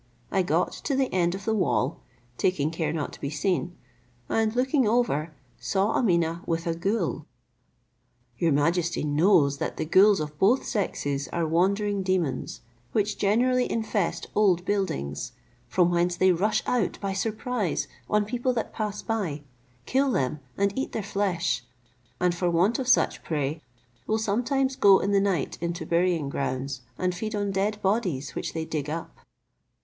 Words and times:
I 0.31 0.41
got 0.41 0.71
to 0.85 0.95
the 0.95 1.13
end 1.13 1.35
of 1.35 1.45
the 1.45 1.53
wall, 1.53 1.99
taking 2.35 2.71
care 2.71 2.91
not 2.91 3.13
to 3.13 3.21
be 3.21 3.29
seen, 3.29 3.77
and 4.29 4.55
looking 4.55 4.87
over, 4.87 5.31
saw 5.59 5.95
Ameeneh 5.95 6.41
with 6.47 6.65
a 6.65 6.73
ghoul. 6.73 7.27
Your 8.39 8.51
majesty 8.51 9.03
knows 9.03 9.59
that 9.59 9.77
the 9.77 9.85
ghouls 9.85 10.19
of 10.19 10.39
both 10.39 10.65
sexes 10.65 11.27
are 11.27 11.45
wandering 11.47 12.01
demons, 12.01 12.61
which 12.93 13.19
generally 13.19 13.71
infest 13.71 14.25
old 14.33 14.65
buildings; 14.65 15.33
from 15.67 15.91
whence 15.91 16.15
they 16.17 16.31
rush 16.31 16.63
out, 16.65 16.99
by 16.99 17.13
surprise, 17.13 17.87
on 18.09 18.25
people 18.25 18.53
that 18.53 18.73
pass 18.73 19.03
by, 19.03 19.43
kill 19.85 20.09
them, 20.11 20.39
and 20.57 20.73
eat 20.75 20.93
their 20.93 21.03
flesh; 21.03 21.63
and 22.19 22.33
for 22.33 22.49
want 22.49 22.79
of 22.79 22.87
such 22.87 23.23
prey, 23.23 23.61
will 24.07 24.17
sometimes 24.17 24.75
go 24.75 24.97
in 24.97 25.11
the 25.11 25.21
night 25.21 25.59
into 25.61 25.85
burying 25.85 26.27
grounds, 26.27 26.81
and 26.97 27.13
feed 27.13 27.35
on 27.35 27.51
dead 27.51 27.79
bodies 27.83 28.33
which 28.33 28.53
they 28.55 28.65
dig 28.65 28.89
up. 28.89 29.15